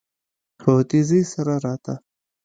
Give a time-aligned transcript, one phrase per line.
[0.59, 1.93] په تيزی سره راته.